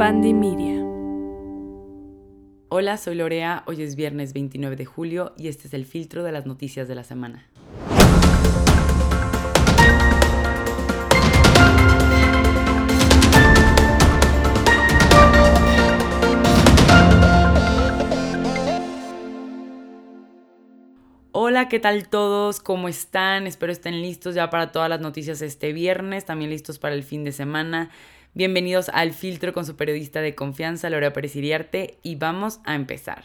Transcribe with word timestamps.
Media. 0.00 0.82
Hola, 2.70 2.96
soy 2.96 3.16
Lorea, 3.16 3.64
hoy 3.66 3.82
es 3.82 3.96
viernes 3.96 4.32
29 4.32 4.74
de 4.74 4.86
julio 4.86 5.34
y 5.36 5.48
este 5.48 5.68
es 5.68 5.74
el 5.74 5.84
filtro 5.84 6.24
de 6.24 6.32
las 6.32 6.46
noticias 6.46 6.88
de 6.88 6.94
la 6.94 7.04
semana. 7.04 7.46
Hola, 21.32 21.68
¿qué 21.68 21.78
tal 21.78 22.08
todos? 22.08 22.60
¿Cómo 22.60 22.88
están? 22.88 23.46
Espero 23.46 23.70
estén 23.70 24.00
listos 24.00 24.34
ya 24.34 24.48
para 24.48 24.72
todas 24.72 24.88
las 24.88 25.02
noticias 25.02 25.42
este 25.42 25.74
viernes, 25.74 26.24
también 26.24 26.50
listos 26.50 26.78
para 26.78 26.94
el 26.94 27.02
fin 27.02 27.22
de 27.22 27.32
semana. 27.32 27.90
Bienvenidos 28.32 28.90
al 28.90 29.12
filtro 29.12 29.52
con 29.52 29.66
su 29.66 29.74
periodista 29.74 30.20
de 30.20 30.36
confianza, 30.36 30.88
Lorea 30.88 31.12
Pérez 31.12 31.34
y 31.34 32.14
vamos 32.14 32.60
a 32.64 32.76
empezar. 32.76 33.24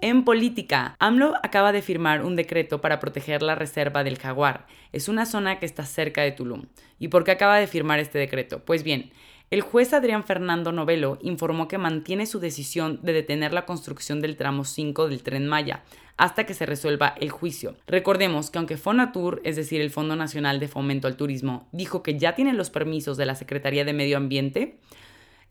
En 0.00 0.24
política, 0.24 0.96
AMLO 0.98 1.34
acaba 1.44 1.70
de 1.70 1.80
firmar 1.80 2.24
un 2.24 2.34
decreto 2.34 2.80
para 2.80 2.98
proteger 2.98 3.42
la 3.42 3.54
reserva 3.54 4.02
del 4.02 4.18
jaguar. 4.18 4.66
Es 4.92 5.08
una 5.08 5.24
zona 5.24 5.60
que 5.60 5.66
está 5.66 5.84
cerca 5.84 6.22
de 6.22 6.32
Tulum. 6.32 6.64
¿Y 6.98 7.08
por 7.08 7.22
qué 7.22 7.30
acaba 7.30 7.58
de 7.58 7.68
firmar 7.68 8.00
este 8.00 8.18
decreto? 8.18 8.64
Pues 8.64 8.82
bien, 8.82 9.12
el 9.50 9.62
juez 9.62 9.94
Adrián 9.94 10.24
Fernando 10.24 10.72
Novelo 10.72 11.18
informó 11.22 11.68
que 11.68 11.78
mantiene 11.78 12.26
su 12.26 12.38
decisión 12.38 13.00
de 13.02 13.14
detener 13.14 13.52
la 13.52 13.64
construcción 13.64 14.20
del 14.20 14.36
tramo 14.36 14.64
5 14.64 15.08
del 15.08 15.22
tren 15.22 15.46
Maya 15.46 15.84
hasta 16.18 16.44
que 16.44 16.52
se 16.52 16.66
resuelva 16.66 17.14
el 17.18 17.30
juicio. 17.30 17.76
Recordemos 17.86 18.50
que 18.50 18.58
aunque 18.58 18.76
Fonatur, 18.76 19.40
es 19.44 19.56
decir, 19.56 19.80
el 19.80 19.90
Fondo 19.90 20.16
Nacional 20.16 20.60
de 20.60 20.68
Fomento 20.68 21.06
al 21.06 21.16
Turismo, 21.16 21.68
dijo 21.72 22.02
que 22.02 22.18
ya 22.18 22.34
tienen 22.34 22.58
los 22.58 22.70
permisos 22.70 23.16
de 23.16 23.24
la 23.24 23.36
Secretaría 23.36 23.84
de 23.84 23.92
Medio 23.94 24.16
Ambiente, 24.18 24.80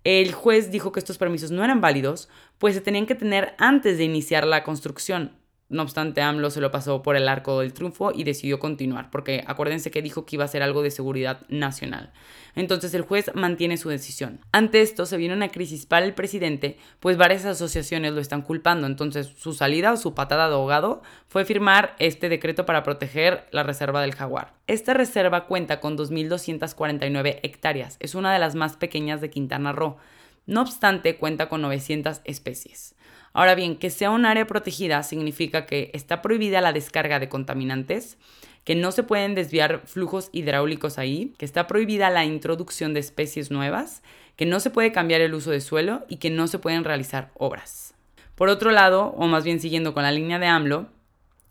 el 0.03 0.31
juez 0.31 0.69
dijo 0.69 0.91
que 0.91 0.99
estos 0.99 1.17
permisos 1.17 1.51
no 1.51 1.63
eran 1.63 1.81
válidos, 1.81 2.29
pues 2.59 2.75
se 2.75 2.81
tenían 2.81 3.07
que 3.07 3.15
tener 3.15 3.55
antes 3.57 3.97
de 3.97 4.03
iniciar 4.03 4.45
la 4.45 4.63
construcción. 4.63 5.31
No 5.69 5.81
obstante, 5.81 6.21
AMLO 6.21 6.49
se 6.49 6.61
lo 6.61 6.71
pasó 6.71 7.01
por 7.01 7.17
el 7.17 7.27
arco 7.27 7.59
del 7.59 7.73
triunfo 7.73 8.13
y 8.15 8.23
decidió 8.23 8.57
continuar, 8.57 9.11
porque 9.11 9.43
acuérdense 9.45 9.91
que 9.91 10.01
dijo 10.01 10.25
que 10.25 10.37
iba 10.37 10.45
a 10.45 10.47
ser 10.47 10.63
algo 10.63 10.81
de 10.81 10.91
seguridad 10.91 11.41
nacional. 11.49 12.13
Entonces 12.55 12.93
el 12.93 13.01
juez 13.01 13.31
mantiene 13.35 13.75
su 13.75 13.89
decisión. 13.89 14.39
Ante 14.53 14.81
esto 14.81 15.05
se 15.05 15.17
viene 15.17 15.35
una 15.35 15.49
crisis 15.49 15.85
para 15.85 16.05
el 16.05 16.13
presidente, 16.13 16.77
pues 17.01 17.17
varias 17.17 17.43
asociaciones 17.43 18.13
lo 18.13 18.21
están 18.21 18.43
culpando. 18.43 18.87
Entonces 18.87 19.27
su 19.37 19.53
salida 19.53 19.91
o 19.91 19.97
su 19.97 20.15
patada 20.15 20.47
de 20.47 20.55
ahogado 20.55 21.01
fue 21.27 21.43
firmar 21.43 21.95
este 21.99 22.29
decreto 22.29 22.65
para 22.65 22.83
proteger 22.83 23.45
la 23.51 23.63
reserva 23.63 24.01
del 24.01 24.15
jaguar. 24.15 24.53
Esta 24.67 24.93
reserva 24.93 25.47
cuenta 25.47 25.81
con 25.81 25.97
2.249 25.97 27.39
hectáreas, 27.43 27.97
es 27.99 28.15
una 28.15 28.31
de 28.31 28.39
las 28.39 28.55
más 28.55 28.77
pequeñas 28.77 29.19
de 29.19 29.29
Quintana 29.29 29.73
Roo. 29.73 29.97
No 30.47 30.61
obstante, 30.61 31.17
cuenta 31.17 31.49
con 31.49 31.61
900 31.61 32.21
especies. 32.23 32.95
Ahora 33.33 33.53
bien, 33.53 33.77
que 33.77 33.89
sea 33.89 34.09
un 34.09 34.25
área 34.25 34.47
protegida 34.47 35.03
significa 35.03 35.67
que 35.67 35.91
está 35.93 36.21
prohibida 36.23 36.61
la 36.61 36.73
descarga 36.73 37.19
de 37.19 37.29
contaminantes, 37.29 38.17
que 38.63 38.73
no 38.73 38.91
se 38.91 39.03
pueden 39.03 39.35
desviar 39.35 39.83
flujos 39.85 40.29
hidráulicos 40.31 40.97
ahí, 40.97 41.33
que 41.37 41.45
está 41.45 41.67
prohibida 41.67 42.09
la 42.09 42.25
introducción 42.25 42.93
de 42.93 43.01
especies 43.01 43.51
nuevas, 43.51 44.01
que 44.35 44.45
no 44.45 44.59
se 44.59 44.69
puede 44.69 44.91
cambiar 44.91 45.21
el 45.21 45.33
uso 45.33 45.51
de 45.51 45.61
suelo 45.61 46.05
y 46.09 46.17
que 46.17 46.29
no 46.29 46.47
se 46.47 46.59
pueden 46.59 46.83
realizar 46.83 47.31
obras. 47.35 47.93
Por 48.35 48.49
otro 48.49 48.71
lado, 48.71 49.13
o 49.17 49.27
más 49.27 49.43
bien 49.43 49.59
siguiendo 49.59 49.93
con 49.93 50.03
la 50.03 50.11
línea 50.11 50.39
de 50.39 50.47
AMLO, 50.47 50.87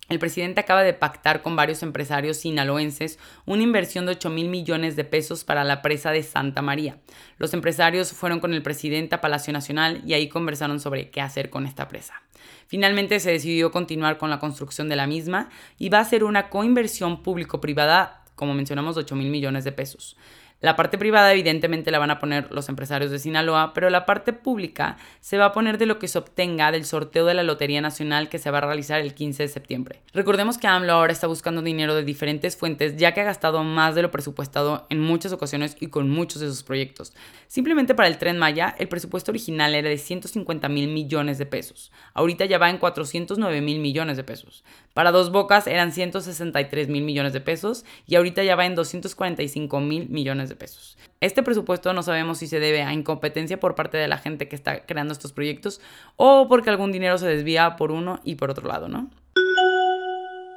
el 0.08 0.18
presidente 0.18 0.60
acaba 0.60 0.84
de 0.84 0.92
pactar 0.92 1.42
con 1.42 1.56
varios 1.56 1.82
empresarios 1.82 2.36
sinaloenses 2.36 3.18
una 3.44 3.62
inversión 3.62 4.06
de 4.06 4.12
8 4.12 4.30
mil 4.30 4.48
millones 4.48 4.94
de 4.94 5.04
pesos 5.04 5.42
para 5.42 5.64
la 5.64 5.82
presa 5.82 6.12
de 6.12 6.22
Santa 6.22 6.62
María. 6.62 6.98
Los 7.38 7.54
empresarios 7.54 8.12
fueron 8.12 8.38
con 8.38 8.54
el 8.54 8.62
presidente 8.62 9.16
a 9.16 9.20
Palacio 9.20 9.52
Nacional 9.52 10.02
y 10.06 10.14
ahí 10.14 10.28
conversaron 10.28 10.78
sobre 10.78 11.10
qué 11.10 11.20
hacer 11.20 11.50
con 11.50 11.66
esta 11.66 11.88
presa. 11.88 12.22
Finalmente 12.68 13.18
se 13.20 13.32
decidió 13.32 13.72
continuar 13.72 14.18
con 14.18 14.30
la 14.30 14.38
construcción 14.38 14.88
de 14.88 14.96
la 14.96 15.06
misma 15.06 15.50
y 15.78 15.88
va 15.88 16.00
a 16.00 16.04
ser 16.04 16.24
una 16.24 16.50
coinversión 16.50 17.22
público-privada, 17.22 18.24
como 18.34 18.54
mencionamos, 18.54 18.94
de 18.94 19.02
8 19.02 19.16
mil 19.16 19.30
millones 19.30 19.64
de 19.64 19.72
pesos. 19.72 20.16
La 20.62 20.74
parte 20.74 20.96
privada 20.96 21.32
evidentemente 21.32 21.90
la 21.90 21.98
van 21.98 22.10
a 22.10 22.18
poner 22.18 22.50
los 22.50 22.70
empresarios 22.70 23.10
de 23.10 23.18
Sinaloa, 23.18 23.74
pero 23.74 23.90
la 23.90 24.06
parte 24.06 24.32
pública 24.32 24.96
se 25.20 25.36
va 25.36 25.46
a 25.46 25.52
poner 25.52 25.76
de 25.76 25.84
lo 25.84 25.98
que 25.98 26.08
se 26.08 26.16
obtenga 26.16 26.72
del 26.72 26.86
sorteo 26.86 27.26
de 27.26 27.34
la 27.34 27.42
Lotería 27.42 27.82
Nacional 27.82 28.30
que 28.30 28.38
se 28.38 28.50
va 28.50 28.58
a 28.58 28.62
realizar 28.62 29.02
el 29.02 29.12
15 29.12 29.42
de 29.42 29.48
septiembre. 29.50 30.00
Recordemos 30.14 30.56
que 30.56 30.66
AMLO 30.66 30.94
ahora 30.94 31.12
está 31.12 31.26
buscando 31.26 31.60
dinero 31.60 31.94
de 31.94 32.04
diferentes 32.04 32.56
fuentes 32.56 32.96
ya 32.96 33.12
que 33.12 33.20
ha 33.20 33.24
gastado 33.24 33.64
más 33.64 33.94
de 33.94 34.00
lo 34.00 34.10
presupuestado 34.10 34.86
en 34.88 34.98
muchas 35.00 35.32
ocasiones 35.32 35.76
y 35.78 35.88
con 35.88 36.08
muchos 36.08 36.40
de 36.40 36.48
sus 36.48 36.62
proyectos. 36.62 37.12
Simplemente 37.48 37.94
para 37.94 38.08
el 38.08 38.16
tren 38.16 38.38
Maya, 38.38 38.74
el 38.78 38.88
presupuesto 38.88 39.32
original 39.32 39.74
era 39.74 39.90
de 39.90 39.98
150 39.98 40.70
mil 40.70 40.88
millones 40.88 41.36
de 41.36 41.44
pesos. 41.44 41.92
Ahorita 42.14 42.46
ya 42.46 42.56
va 42.56 42.70
en 42.70 42.78
409 42.78 43.60
mil 43.60 43.80
millones 43.80 44.16
de 44.16 44.24
pesos. 44.24 44.64
Para 44.94 45.12
Dos 45.12 45.30
Bocas 45.30 45.66
eran 45.66 45.92
163 45.92 46.88
mil 46.88 47.04
millones 47.04 47.34
de 47.34 47.42
pesos 47.42 47.84
y 48.06 48.14
ahorita 48.14 48.42
ya 48.42 48.56
va 48.56 48.64
en 48.64 48.74
245 48.74 49.80
mil 49.80 50.08
millones 50.08 50.45
de 50.48 50.56
pesos. 50.56 50.96
Este 51.20 51.42
presupuesto 51.42 51.92
no 51.92 52.02
sabemos 52.02 52.38
si 52.38 52.46
se 52.46 52.60
debe 52.60 52.82
a 52.82 52.92
incompetencia 52.92 53.58
por 53.58 53.74
parte 53.74 53.96
de 53.96 54.08
la 54.08 54.18
gente 54.18 54.48
que 54.48 54.56
está 54.56 54.84
creando 54.86 55.12
estos 55.12 55.32
proyectos 55.32 55.80
o 56.16 56.48
porque 56.48 56.70
algún 56.70 56.92
dinero 56.92 57.18
se 57.18 57.26
desvía 57.26 57.76
por 57.76 57.92
uno 57.92 58.20
y 58.24 58.34
por 58.34 58.50
otro 58.50 58.68
lado, 58.68 58.88
¿no? 58.88 59.10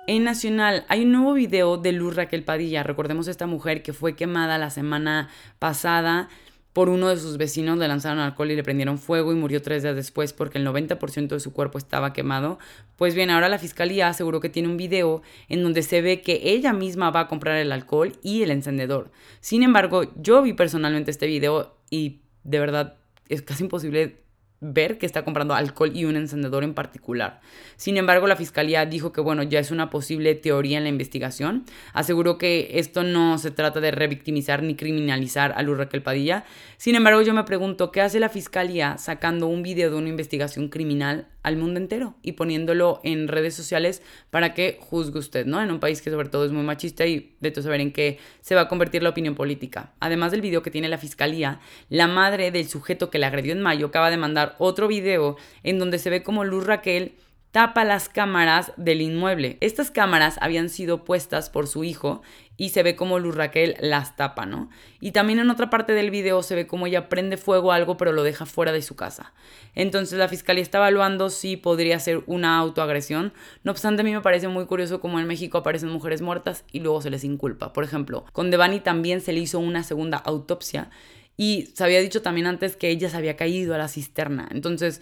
En 0.08 0.24
Nacional 0.24 0.86
hay 0.88 1.04
un 1.04 1.12
nuevo 1.12 1.34
video 1.34 1.78
de 1.78 1.92
Luz 1.92 2.16
Raquel 2.16 2.44
Padilla. 2.44 2.82
Recordemos 2.82 3.28
esta 3.28 3.46
mujer 3.46 3.84
que 3.84 3.94
fue 3.94 4.16
quemada 4.16 4.58
la 4.58 4.72
semana 4.72 5.30
pasada 5.60 6.30
por 6.74 6.90
uno 6.90 7.10
de 7.10 7.18
sus 7.18 7.38
vecinos, 7.38 7.78
le 7.78 7.88
lanzaron 7.88 8.20
alcohol 8.20 8.52
y 8.52 8.56
le 8.56 8.64
prendieron 8.64 9.00
fuego 9.00 9.32
y 9.32 9.36
murió 9.36 9.62
tres 9.62 9.84
días 9.84 9.96
después 9.96 10.34
porque 10.34 10.60
el 10.60 10.68
90% 10.68 11.28
de 11.28 11.40
su 11.40 11.52
cuerpo 11.52 11.78
estaba 11.78 12.14
quemado. 12.14 12.60
Pues 12.96 13.16
bien, 13.16 13.32
ahora 13.32 13.50
la 13.50 13.58
fiscalía 13.58 14.08
aseguró 14.08 14.40
que 14.40 14.50
tiene 14.50 14.68
un 14.68 14.78
video 14.78 15.22
en 15.48 15.64
donde 15.64 15.82
se 15.82 16.02
ve 16.02 16.22
que 16.22 16.42
ella 16.44 16.74
misma 16.74 17.10
va 17.10 17.22
a 17.22 17.28
comprar 17.28 17.58
el 17.58 17.72
alcohol 17.72 18.14
y 18.22 18.44
el 18.44 18.52
encendedor. 18.52 19.12
Sin 19.40 19.64
embargo, 19.64 20.04
yo 20.16 20.42
vi 20.42 20.54
personalmente 20.54 21.12
este 21.12 21.28
video 21.28 21.76
y 21.90 22.22
de 22.44 22.60
verdad 22.60 22.98
es 23.30 23.42
casi 23.42 23.64
imposible 23.64 24.18
ver 24.62 24.98
que 24.98 25.06
está 25.06 25.24
comprando 25.24 25.54
alcohol 25.54 25.92
y 25.94 26.06
un 26.06 26.16
encendedor 26.16 26.64
en 26.64 26.74
particular. 26.74 27.40
Sin 27.76 27.98
embargo, 27.98 28.28
la 28.28 28.36
fiscalía 28.36 28.86
dijo 28.86 29.12
que 29.12 29.22
bueno, 29.22 29.44
ya 29.44 29.60
es 29.60 29.72
una 29.72 29.90
posible 29.90 30.36
teoría 30.36 30.78
en 30.78 30.84
la 30.84 30.90
investigación. 30.90 31.66
Aseguró 31.94 32.38
que 32.38 32.72
esto 32.74 33.04
no 33.04 33.38
se 33.38 33.52
trata 33.52 33.80
de 33.80 33.92
revictimizar 33.92 34.64
ni 34.64 34.76
criminalizar 34.76 35.54
a 35.56 35.62
Luz 35.64 35.78
Raquel 35.78 36.02
Padilla. 36.02 36.46
Sin 36.78 36.96
embargo, 36.96 37.22
yo 37.22 37.34
me 37.34 37.44
pregunto, 37.44 37.92
¿qué 37.92 38.02
hace 38.02 38.20
la 38.20 38.30
fiscalía 38.30 38.98
sacando 38.98 39.48
un 39.48 39.64
video 39.64 39.90
de 39.90 39.98
una 39.98 40.10
investigación 40.10 40.70
criminal 40.70 41.28
al 41.44 41.58
mundo 41.58 41.80
entero 41.80 42.16
y 42.22 42.34
poniéndolo 42.34 43.00
en 43.04 43.28
redes 43.28 43.56
sociales 43.56 44.02
para 44.30 44.54
que 44.54 44.78
juzgue 44.82 45.20
usted, 45.20 45.46
¿no? 45.46 45.62
En 45.62 45.72
un 45.72 45.80
país 45.80 46.02
que 46.02 46.12
sobre 46.12 46.30
todo 46.30 46.46
es 46.46 46.52
muy 46.52 46.64
machista 46.64 47.06
y 47.06 47.36
de 47.40 47.52
todo 47.52 47.64
saber 47.64 47.82
en 47.82 47.92
qué 47.92 48.20
se 48.42 48.56
va 48.56 48.62
a 48.62 48.68
convertir 48.68 49.04
la 49.04 49.10
opinión 49.10 49.36
política. 49.36 49.94
Además 50.00 50.32
del 50.32 50.42
video 50.42 50.62
que 50.64 50.72
tiene 50.72 50.90
la 50.90 50.98
fiscalía, 50.98 51.60
la 51.90 52.08
madre 52.08 52.52
del 52.52 52.68
sujeto 52.68 53.10
que 53.10 53.20
le 53.20 53.26
agredió 53.26 53.54
en 53.54 53.62
mayo 53.62 53.88
acaba 53.88 54.10
de 54.10 54.18
mandar 54.18 54.56
otro 54.60 54.88
video 54.88 55.38
en 55.64 55.80
donde 55.80 56.00
se 56.00 56.10
ve 56.10 56.24
como 56.24 56.44
Luz 56.44 56.66
Raquel 56.66 57.14
tapa 57.52 57.84
las 57.84 58.10
cámaras 58.10 58.72
del 58.78 59.02
inmueble. 59.02 59.58
Estas 59.62 59.92
cámaras 59.92 60.38
habían 60.42 60.70
sido 60.70 61.04
puestas 61.04 61.50
por 61.50 61.68
su 61.68 61.84
hijo 61.84 62.22
y 62.58 62.70
se 62.70 62.84
ve 62.84 62.96
como 62.96 63.20
Luz 63.20 63.36
Raquel 63.36 63.76
las 63.80 64.16
tapa, 64.16 64.46
¿no? 64.46 64.70
Y 65.00 65.12
también 65.12 65.40
en 65.40 65.50
otra 65.50 65.70
parte 65.70 65.94
del 65.94 66.12
video 66.12 66.44
se 66.44 66.56
ve 66.56 66.68
como 66.68 66.88
ella 66.88 67.10
prende 67.10 67.38
fuego 67.38 67.72
a 67.72 67.76
algo 67.76 67.98
pero 67.98 68.12
lo 68.12 68.24
deja 68.24 68.46
fuera 68.46 68.72
de 68.72 68.82
su 68.82 68.96
casa. 68.96 69.34
Entonces 69.76 70.20
la 70.20 70.28
fiscalía 70.28 70.62
está 70.62 70.78
evaluando 70.78 71.30
si 71.30 71.58
podría 71.58 72.00
ser 72.00 72.22
una 72.28 72.58
autoagresión. 72.60 73.34
No 73.64 73.72
obstante, 73.72 74.02
a 74.02 74.06
mí 74.06 74.12
me 74.12 74.22
parece 74.22 74.48
muy 74.48 74.66
curioso 74.66 75.00
como 75.00 75.20
en 75.20 75.28
México 75.28 75.58
aparecen 75.58 75.90
mujeres 75.90 76.22
muertas 76.22 76.66
y 76.72 76.82
luego 76.82 77.02
se 77.02 77.10
les 77.10 77.24
inculpa. 77.24 77.74
Por 77.74 77.84
ejemplo, 77.84 78.26
con 78.34 78.52
Devani 78.52 78.82
también 78.82 79.22
se 79.22 79.34
le 79.34 79.40
hizo 79.40 79.60
una 79.60 79.84
segunda 79.84 80.18
autopsia 80.18 80.90
y 81.38 81.70
se 81.74 81.86
había 81.86 82.02
dicho 82.02 82.22
también 82.22 82.48
antes 82.48 82.76
que 82.76 82.90
ella 82.90 83.10
se 83.10 83.16
había 83.16 83.38
caído 83.38 83.74
a 83.74 83.78
la 83.78 83.88
cisterna. 83.88 84.50
Entonces, 84.52 85.02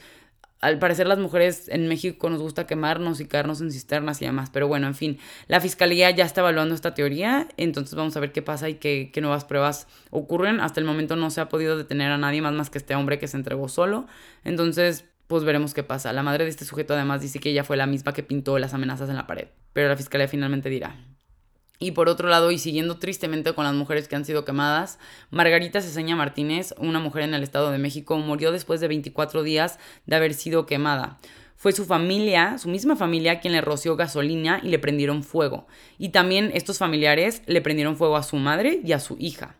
al 0.59 0.79
parecer 0.79 1.07
las 1.07 1.19
mujeres 1.19 1.69
en 1.69 1.87
México 1.87 2.29
nos 2.29 2.41
gusta 2.41 2.65
quemarnos 2.65 3.19
y 3.19 3.27
caernos 3.27 3.61
en 3.61 3.71
cisternas 3.71 4.21
y 4.21 4.25
demás, 4.25 4.49
pero 4.51 4.67
bueno, 4.67 4.87
en 4.87 4.95
fin, 4.95 5.19
la 5.47 5.61
fiscalía 5.61 6.09
ya 6.11 6.25
está 6.25 6.41
evaluando 6.41 6.73
esta 6.73 6.93
teoría, 6.93 7.47
entonces 7.57 7.95
vamos 7.95 8.17
a 8.17 8.19
ver 8.19 8.31
qué 8.31 8.41
pasa 8.41 8.69
y 8.69 8.75
qué, 8.75 9.11
qué, 9.13 9.21
nuevas 9.21 9.45
pruebas 9.45 9.87
ocurren. 10.09 10.59
Hasta 10.59 10.79
el 10.79 10.85
momento 10.85 11.15
no 11.15 11.29
se 11.29 11.41
ha 11.41 11.49
podido 11.49 11.77
detener 11.77 12.11
a 12.11 12.17
nadie 12.17 12.41
más 12.41 12.53
más 12.53 12.69
que 12.69 12.79
este 12.79 12.95
hombre 12.95 13.19
que 13.19 13.27
se 13.27 13.37
entregó 13.37 13.69
solo, 13.69 14.07
entonces 14.43 15.05
pues 15.27 15.43
veremos 15.43 15.73
qué 15.73 15.83
pasa. 15.83 16.13
La 16.13 16.23
madre 16.23 16.45
de 16.45 16.49
este 16.49 16.65
sujeto 16.65 16.93
además 16.93 17.21
dice 17.21 17.39
que 17.39 17.49
ella 17.49 17.63
fue 17.63 17.77
la 17.77 17.85
misma 17.85 18.13
que 18.13 18.23
pintó 18.23 18.57
las 18.57 18.73
amenazas 18.73 19.09
en 19.09 19.15
la 19.15 19.27
pared, 19.27 19.49
pero 19.73 19.89
la 19.89 19.97
fiscalía 19.97 20.27
finalmente 20.27 20.69
dirá. 20.69 20.95
Y 21.79 21.91
por 21.91 22.09
otro 22.09 22.27
lado, 22.27 22.51
y 22.51 22.57
siguiendo 22.57 22.97
tristemente 22.97 23.53
con 23.53 23.63
las 23.63 23.73
mujeres 23.73 24.07
que 24.07 24.15
han 24.15 24.25
sido 24.25 24.45
quemadas, 24.45 24.97
Margarita 25.29 25.81
Ceseña 25.81 26.15
Martínez, 26.15 26.73
una 26.77 26.99
mujer 26.99 27.23
en 27.23 27.33
el 27.33 27.43
Estado 27.43 27.71
de 27.71 27.77
México, 27.77 28.17
murió 28.17 28.51
después 28.51 28.79
de 28.81 28.87
24 28.87 29.43
días 29.43 29.77
de 30.05 30.15
haber 30.15 30.33
sido 30.33 30.65
quemada. 30.65 31.17
Fue 31.55 31.71
su 31.71 31.85
familia, 31.85 32.57
su 32.57 32.69
misma 32.69 32.95
familia, 32.95 33.39
quien 33.39 33.53
le 33.53 33.61
roció 33.61 33.95
gasolina 33.95 34.59
y 34.63 34.69
le 34.69 34.79
prendieron 34.79 35.23
fuego. 35.23 35.67
Y 35.97 36.09
también 36.09 36.51
estos 36.53 36.77
familiares 36.77 37.41
le 37.45 37.61
prendieron 37.61 37.95
fuego 37.95 38.15
a 38.15 38.23
su 38.23 38.37
madre 38.37 38.79
y 38.83 38.91
a 38.91 38.99
su 38.99 39.15
hija. 39.19 39.55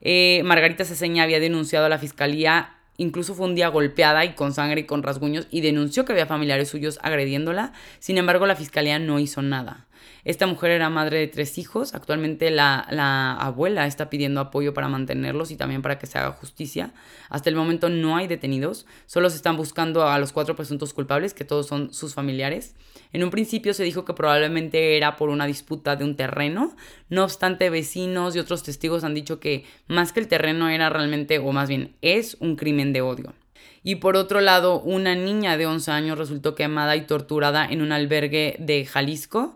Eh, 0.00 0.42
Margarita 0.44 0.84
Ceseña 0.84 1.22
había 1.22 1.40
denunciado 1.40 1.86
a 1.86 1.90
la 1.90 1.98
fiscalía 1.98 2.76
Incluso 2.98 3.34
fue 3.34 3.46
un 3.46 3.54
día 3.54 3.68
golpeada 3.68 4.24
y 4.24 4.34
con 4.34 4.52
sangre 4.54 4.80
y 4.80 4.84
con 4.84 5.02
rasguños 5.02 5.46
y 5.50 5.60
denunció 5.60 6.04
que 6.04 6.12
había 6.12 6.26
familiares 6.26 6.68
suyos 6.68 6.98
agrediéndola. 7.02 7.72
Sin 7.98 8.16
embargo, 8.16 8.46
la 8.46 8.56
fiscalía 8.56 8.98
no 8.98 9.18
hizo 9.18 9.42
nada. 9.42 9.86
Esta 10.24 10.46
mujer 10.46 10.72
era 10.72 10.90
madre 10.90 11.18
de 11.18 11.28
tres 11.28 11.56
hijos. 11.56 11.94
Actualmente 11.94 12.50
la, 12.50 13.36
abuela 13.38 13.86
está 13.86 14.10
pidiendo 14.10 14.40
apoyo 14.40 14.74
para 14.74 14.88
mantenerlos 14.88 15.50
y 15.50 15.56
también 15.56 15.82
para 15.82 15.98
que 15.98 16.06
se 16.06 16.18
haga 16.18 16.32
justicia. 16.32 16.92
Hasta 17.28 17.48
el 17.48 17.56
momento 17.56 17.88
no 17.88 18.16
hay 18.16 18.26
detenidos. 18.26 18.86
Solo 19.06 19.30
se 19.30 19.36
están 19.36 19.56
buscando 19.56 20.08
a 20.08 20.18
los 20.18 20.32
cuatro 20.32 20.56
presuntos 20.56 20.94
culpables, 20.94 21.32
que 21.32 21.44
todos 21.44 21.66
son 21.66 21.94
sus 21.94 22.14
familiares. 22.14 22.74
En 23.12 23.22
un 23.22 23.30
principio 23.30 23.72
se 23.72 23.84
dijo 23.84 24.04
que 24.04 24.14
probablemente 24.14 24.96
era 24.96 25.16
por 25.16 25.28
una 25.28 25.46
disputa 25.46 25.94
de 25.94 26.04
un 26.04 26.16
terreno. 26.16 26.74
No 27.08 27.22
obstante, 27.22 27.70
vecinos 27.70 28.34
y 28.34 28.40
otros 28.40 28.62
testigos 28.62 29.04
han 29.04 29.14
dicho 29.14 29.38
que 29.38 29.64
más 29.86 30.12
que 30.12 30.20
el 30.20 30.28
terreno 30.28 30.68
era 30.68 30.90
realmente, 30.90 31.38
o 31.38 31.52
más 31.52 31.68
bien 31.68 31.94
es 32.02 32.36
un 32.40 32.56
crimen 32.56 32.92
de 32.92 33.00
odio. 33.00 33.32
Y 33.84 33.94
por 33.94 34.16
otro 34.16 34.40
lado, 34.40 34.80
una 34.80 35.14
niña 35.14 35.56
de 35.56 35.66
11 35.66 35.92
años 35.92 36.18
resultó 36.18 36.56
quemada 36.56 36.96
y 36.96 37.02
torturada 37.02 37.64
en 37.64 37.82
un 37.82 37.92
albergue 37.92 38.56
de 38.58 38.84
Jalisco 38.84 39.54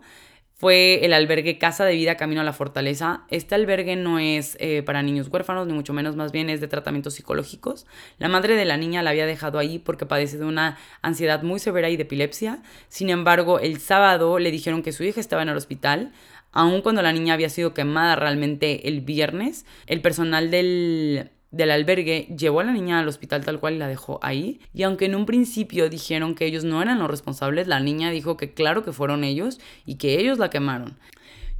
fue 0.61 1.03
el 1.03 1.13
albergue 1.13 1.57
Casa 1.57 1.85
de 1.85 1.95
Vida 1.95 2.17
Camino 2.17 2.41
a 2.41 2.43
la 2.43 2.53
Fortaleza. 2.53 3.23
Este 3.29 3.55
albergue 3.55 3.95
no 3.95 4.19
es 4.19 4.57
eh, 4.59 4.83
para 4.83 5.01
niños 5.01 5.27
huérfanos, 5.27 5.65
ni 5.65 5.73
mucho 5.73 5.91
menos, 5.91 6.15
más 6.15 6.31
bien 6.31 6.51
es 6.51 6.61
de 6.61 6.67
tratamientos 6.67 7.15
psicológicos. 7.15 7.87
La 8.19 8.29
madre 8.29 8.55
de 8.55 8.65
la 8.65 8.77
niña 8.77 9.01
la 9.01 9.09
había 9.09 9.25
dejado 9.25 9.57
ahí 9.57 9.79
porque 9.79 10.05
padece 10.05 10.37
de 10.37 10.45
una 10.45 10.77
ansiedad 11.01 11.41
muy 11.41 11.59
severa 11.59 11.89
y 11.89 11.97
de 11.97 12.03
epilepsia. 12.03 12.61
Sin 12.89 13.09
embargo, 13.09 13.59
el 13.59 13.79
sábado 13.79 14.37
le 14.37 14.51
dijeron 14.51 14.83
que 14.83 14.91
su 14.91 15.03
hija 15.03 15.19
estaba 15.19 15.41
en 15.41 15.49
el 15.49 15.57
hospital. 15.57 16.11
Aun 16.51 16.83
cuando 16.83 17.01
la 17.01 17.11
niña 17.11 17.33
había 17.33 17.49
sido 17.49 17.73
quemada 17.73 18.15
realmente 18.15 18.87
el 18.87 19.01
viernes, 19.01 19.65
el 19.87 20.03
personal 20.03 20.51
del 20.51 21.31
del 21.51 21.71
albergue 21.71 22.33
llevó 22.37 22.61
a 22.61 22.63
la 22.63 22.71
niña 22.71 22.99
al 22.99 23.07
hospital 23.07 23.43
tal 23.43 23.59
cual 23.59 23.75
y 23.75 23.77
la 23.77 23.87
dejó 23.87 24.19
ahí. 24.21 24.61
Y 24.73 24.83
aunque 24.83 25.05
en 25.05 25.15
un 25.15 25.25
principio 25.25 25.89
dijeron 25.89 26.33
que 26.33 26.45
ellos 26.45 26.63
no 26.63 26.81
eran 26.81 26.99
los 26.99 27.11
responsables, 27.11 27.67
la 27.67 27.79
niña 27.79 28.09
dijo 28.09 28.37
que 28.37 28.53
claro 28.53 28.83
que 28.83 28.93
fueron 28.93 29.23
ellos 29.23 29.59
y 29.85 29.95
que 29.95 30.17
ellos 30.19 30.39
la 30.39 30.49
quemaron. 30.49 30.97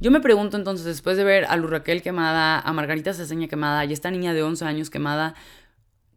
Yo 0.00 0.10
me 0.10 0.20
pregunto 0.20 0.56
entonces, 0.56 0.86
después 0.86 1.16
de 1.16 1.24
ver 1.24 1.44
a 1.44 1.56
Lu 1.56 1.68
Raquel 1.68 2.02
quemada, 2.02 2.58
a 2.58 2.72
Margarita 2.72 3.14
Ceseña 3.14 3.46
quemada 3.46 3.84
y 3.84 3.92
esta 3.92 4.10
niña 4.10 4.32
de 4.32 4.42
11 4.42 4.64
años 4.64 4.90
quemada, 4.90 5.34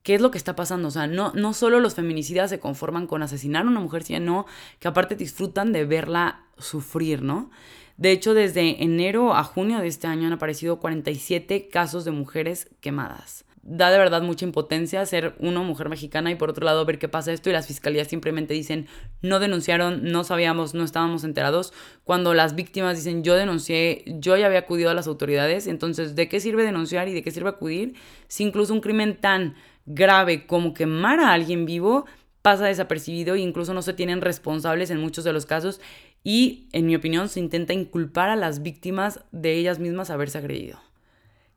¿qué 0.01 0.16
es 0.16 0.22
lo 0.22 0.31
que 0.31 0.38
está 0.38 0.56
pasando? 0.56 0.88
O 0.88 0.92
sea, 0.92 1.06
no, 1.06 1.33
no 1.36 1.54
solo 1.54 1.80
los 1.80 1.94
feminicidas 1.94 2.50
se 2.50 2.60
conforman 2.60 3.06
con 3.06 3.22
asesinar 3.22 3.66
a 3.66 3.69
una 3.69 3.81
mujer, 3.81 4.04
sino 4.04 4.48
que 4.80 4.88
aparte 4.88 5.16
disfrutan 5.16 5.72
de 5.74 5.86
verla 5.86 6.45
sufrir, 6.57 7.22
¿no? 7.22 7.51
De 7.98 8.12
hecho, 8.12 8.33
desde 8.33 8.83
enero 8.83 9.36
a 9.36 9.44
junio 9.44 9.80
de 9.80 9.88
este 9.88 10.07
año 10.07 10.27
han 10.27 10.33
aparecido 10.33 10.80
47 10.80 11.69
casos 11.69 12.06
de 12.06 12.12
mujeres 12.12 12.69
quemadas 12.81 13.45
da 13.66 13.90
de 13.90 13.98
verdad 13.98 14.22
mucha 14.22 14.46
impotencia 14.46 15.04
ser 15.08 15.34
una 15.40 15.62
mujer 15.62 15.90
mexicana 15.90 16.30
y 16.30 16.36
por 16.36 16.52
otro 16.52 16.66
lado 16.66 16.86
ver 16.86 17.00
qué 17.00 17.10
pasa 17.10 17.34
esto 17.34 17.50
y 17.50 17.54
las 17.54 17.66
fiscalías 17.66 18.08
simplemente 18.08 18.54
dicen 18.54 18.88
no 19.24 19.40
denunciaron, 19.40 20.04
no 20.04 20.24
sabíamos, 20.24 20.76
no 20.76 20.84
estábamos 20.84 21.24
enterados, 21.24 21.74
cuando 22.04 22.36
las 22.36 22.54
víctimas 22.54 22.96
dicen 22.96 23.24
yo 23.24 23.34
denuncié, 23.34 24.04
yo 24.06 24.38
ya 24.38 24.46
había 24.46 24.60
acudido 24.60 24.92
a 24.92 24.94
las 24.94 25.08
autoridades, 25.08 25.66
entonces 25.66 26.16
¿de 26.16 26.30
qué 26.30 26.40
sirve 26.40 26.64
denunciar 26.64 27.08
y 27.08 27.14
de 27.14 27.24
qué 27.24 27.32
sirve 27.32 27.50
acudir 27.50 27.96
si 28.28 28.44
incluso 28.44 28.72
un 28.72 28.82
crimen 28.82 29.18
tan 29.18 29.56
grave 29.88 30.46
como 30.46 30.76
quemar 30.76 31.20
a 31.20 31.34
alguien 31.34 31.66
vivo 31.66 32.06
pasa 32.44 32.68
desapercibido 32.68 33.34
e 33.34 33.40
incluso 33.40 33.74
no 33.74 33.82
se 33.82 33.94
tienen 33.94 34.22
responsables 34.22 34.92
en 34.92 35.02
muchos 35.02 35.24
de 35.24 35.34
los 35.34 35.48
casos 35.48 35.82
y 36.24 36.70
en 36.72 36.86
mi 36.86 36.96
opinión 36.96 37.30
se 37.30 37.40
intenta 37.40 37.74
inculpar 37.74 38.30
a 38.30 38.36
las 38.36 38.62
víctimas 38.62 39.22
de 39.32 39.56
ellas 39.56 39.80
mismas 39.80 40.12
haberse 40.12 40.38
agredido. 40.38 40.80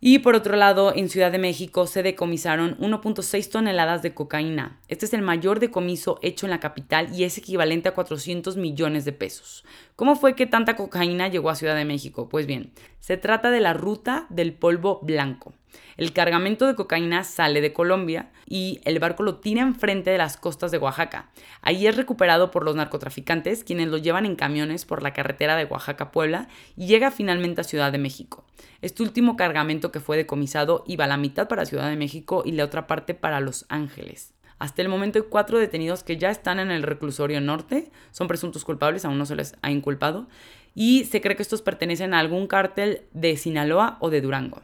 Y 0.00 0.20
por 0.20 0.36
otro 0.36 0.54
lado, 0.54 0.92
en 0.94 1.08
Ciudad 1.08 1.32
de 1.32 1.38
México 1.38 1.88
se 1.88 2.04
decomisaron 2.04 2.78
1.6 2.78 3.50
toneladas 3.50 4.00
de 4.00 4.14
cocaína. 4.14 4.78
Este 4.86 5.06
es 5.06 5.12
el 5.12 5.22
mayor 5.22 5.58
decomiso 5.58 6.20
hecho 6.22 6.46
en 6.46 6.50
la 6.50 6.60
capital 6.60 7.12
y 7.12 7.24
es 7.24 7.36
equivalente 7.36 7.88
a 7.88 7.94
400 7.94 8.56
millones 8.56 9.04
de 9.04 9.12
pesos. 9.12 9.64
¿Cómo 9.96 10.14
fue 10.14 10.36
que 10.36 10.46
tanta 10.46 10.76
cocaína 10.76 11.26
llegó 11.26 11.50
a 11.50 11.56
Ciudad 11.56 11.74
de 11.74 11.84
México? 11.84 12.28
Pues 12.28 12.46
bien, 12.46 12.70
se 13.00 13.16
trata 13.16 13.50
de 13.50 13.58
la 13.58 13.74
ruta 13.74 14.26
del 14.30 14.52
polvo 14.52 15.00
blanco. 15.02 15.52
El 15.96 16.12
cargamento 16.12 16.68
de 16.68 16.76
cocaína 16.76 17.24
sale 17.24 17.60
de 17.60 17.72
Colombia 17.72 18.30
y 18.46 18.80
el 18.84 19.00
barco 19.00 19.24
lo 19.24 19.38
tira 19.40 19.62
enfrente 19.62 20.10
de 20.10 20.18
las 20.18 20.36
costas 20.36 20.70
de 20.70 20.78
Oaxaca. 20.78 21.28
Ahí 21.60 21.88
es 21.88 21.96
recuperado 21.96 22.52
por 22.52 22.64
los 22.64 22.76
narcotraficantes, 22.76 23.64
quienes 23.64 23.88
lo 23.88 23.98
llevan 23.98 24.26
en 24.26 24.36
camiones 24.36 24.84
por 24.84 25.02
la 25.02 25.12
carretera 25.12 25.56
de 25.56 25.64
Oaxaca-Puebla 25.64 26.46
y 26.76 26.86
llega 26.86 27.10
finalmente 27.10 27.62
a 27.62 27.64
Ciudad 27.64 27.90
de 27.90 27.98
México. 27.98 28.44
Este 28.80 29.02
último 29.02 29.36
cargamento 29.36 29.90
que 29.90 30.00
fue 30.00 30.16
decomisado 30.16 30.84
iba 30.86 31.06
la 31.06 31.16
mitad 31.16 31.48
para 31.48 31.66
Ciudad 31.66 31.88
de 31.88 31.96
México 31.96 32.42
y 32.44 32.52
la 32.52 32.64
otra 32.64 32.86
parte 32.86 33.14
para 33.14 33.40
Los 33.40 33.66
Ángeles. 33.68 34.34
Hasta 34.58 34.82
el 34.82 34.88
momento 34.88 35.18
hay 35.18 35.24
cuatro 35.28 35.58
detenidos 35.58 36.02
que 36.02 36.16
ya 36.16 36.30
están 36.30 36.58
en 36.58 36.70
el 36.70 36.82
reclusorio 36.82 37.40
norte, 37.40 37.90
son 38.10 38.28
presuntos 38.28 38.64
culpables, 38.64 39.04
aún 39.04 39.18
no 39.18 39.26
se 39.26 39.36
les 39.36 39.54
ha 39.62 39.70
inculpado, 39.70 40.28
y 40.74 41.04
se 41.04 41.20
cree 41.20 41.36
que 41.36 41.42
estos 41.42 41.62
pertenecen 41.62 42.12
a 42.12 42.18
algún 42.18 42.46
cártel 42.46 43.02
de 43.12 43.36
Sinaloa 43.36 43.98
o 44.00 44.10
de 44.10 44.20
Durango. 44.20 44.62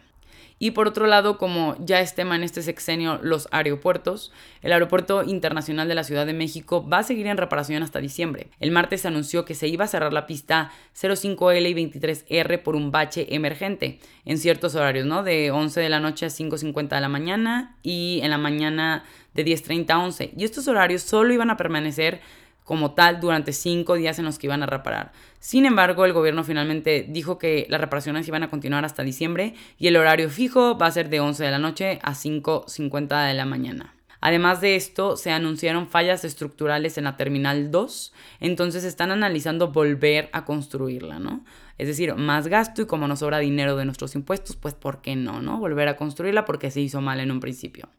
Y 0.59 0.71
por 0.71 0.89
otro 0.89 1.07
lado, 1.07 1.37
como 1.37 1.77
ya 1.81 2.01
es 2.01 2.15
tema 2.15 2.37
en 2.37 2.45
este 2.45 2.63
sexenio 2.63 3.19
los 3.23 3.49
aeropuertos, 3.51 4.33
el 4.63 4.73
Aeropuerto 4.73 5.25
Internacional 5.25 5.89
de 5.89 5.95
la 5.95 6.05
Ciudad 6.05 6.27
de 6.27 6.33
México 6.33 6.87
va 6.89 6.99
a 6.99 7.03
seguir 7.03 7.27
en 7.27 7.37
reparación 7.37 7.83
hasta 7.83 8.01
diciembre. 8.01 8.49
El 8.61 8.71
martes 8.71 9.03
se 9.03 9.09
anunció 9.09 9.45
que 9.45 9.55
se 9.55 9.69
iba 9.69 9.85
a 9.85 9.89
cerrar 9.89 10.13
la 10.13 10.27
pista 10.27 10.71
05L 10.97 11.69
y 11.69 11.75
23R 11.75 12.63
por 12.63 12.77
un 12.77 12.91
bache 12.91 13.35
emergente 13.35 13.99
en 14.25 14.39
ciertos 14.39 14.75
horarios, 14.75 15.07
¿no? 15.07 15.23
De 15.23 15.51
11 15.51 15.81
de 15.81 15.89
la 15.89 16.01
noche 16.01 16.27
a 16.27 16.29
5.50 16.29 16.89
de 16.89 17.01
la 17.01 17.09
mañana 17.09 17.77
y 17.83 18.21
en 18.23 18.31
la 18.31 18.39
mañana 18.39 19.05
de 19.35 19.45
10.30 19.45 19.91
a 19.91 19.99
11. 19.99 20.33
Y 20.37 20.45
estos 20.45 20.69
horarios 20.69 21.03
solo 21.03 21.35
iban 21.35 21.51
a 21.51 21.57
permanecer 21.57 22.21
como 22.65 22.93
tal 22.93 23.21
durante 23.21 23.53
cinco 23.53 23.95
días 23.95 24.19
en 24.19 24.25
los 24.25 24.39
que 24.39 24.47
iban 24.47 24.63
a 24.63 24.67
reparar. 24.67 25.13
Sin 25.39 25.67
embargo, 25.67 26.05
el 26.05 26.13
gobierno 26.13 26.43
finalmente 26.43 27.07
dijo 27.09 27.39
que 27.39 27.67
las 27.69 27.81
reparaciones 27.81 28.27
iban 28.27 28.43
a 28.43 28.51
continuar 28.51 28.85
hasta 28.85 29.03
diciembre 29.03 29.55
y 29.79 29.87
el 29.87 29.97
horario 29.97 30.31
fijo 30.31 30.77
va 30.77 30.87
a 30.87 30.93
ser 30.93 31.11
de 31.11 31.21
11 31.21 31.45
de 31.45 31.51
la 31.51 31.59
noche 31.59 31.99
a 32.03 32.13
5.50 32.13 33.29
de 33.29 33.35
la 33.35 33.45
mañana. 33.45 33.94
Además 34.27 34.63
de 34.63 34.75
esto, 34.75 35.19
se 35.19 35.33
anunciaron 35.33 35.87
fallas 35.87 36.25
estructurales 36.25 36.97
en 36.97 37.05
la 37.05 37.19
Terminal 37.19 37.71
2, 37.71 38.15
entonces 38.41 38.83
están 38.83 39.11
analizando 39.11 39.71
volver 39.71 40.31
a 40.33 40.47
construirla, 40.47 41.19
¿no? 41.19 41.45
Es 41.77 41.89
decir, 41.89 42.15
más 42.15 42.49
gasto 42.49 42.81
y 42.81 42.87
como 42.87 43.07
nos 43.07 43.19
sobra 43.19 43.39
dinero 43.39 43.77
de 43.77 43.85
nuestros 43.85 44.15
impuestos, 44.15 44.57
pues 44.57 44.73
¿por 44.73 45.03
qué 45.03 45.15
no, 45.15 45.43
no? 45.43 45.59
Volver 45.59 45.89
a 45.89 45.99
construirla 45.99 46.47
porque 46.47 46.71
se 46.71 46.81
hizo 46.81 47.03
mal 47.03 47.21
en 47.21 47.33
un 47.33 47.41
principio. 47.41 47.91